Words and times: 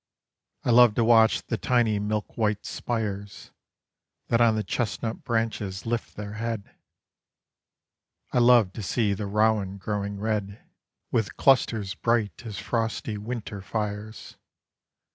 I 0.63 0.71
love 0.71 0.95
to 0.95 1.03
watch 1.03 1.43
the 1.45 1.59
tiny 1.59 1.99
milk 1.99 2.35
white 2.35 2.65
spires 2.65 3.51
That 4.29 4.41
on 4.41 4.55
the 4.55 4.63
chestnut 4.63 5.23
branches 5.23 5.85
lift 5.85 6.15
their 6.15 6.33
head; 6.33 6.71
I 8.33 8.39
love 8.39 8.73
to 8.73 8.81
see 8.81 9.13
the 9.13 9.27
rowan 9.27 9.77
growing 9.77 10.17
red 10.19 10.59
With 11.11 11.37
clusters 11.37 11.93
bright 11.93 12.43
as 12.47 12.57
frosty 12.57 13.19
winter 13.19 13.61
fires. 13.61 14.37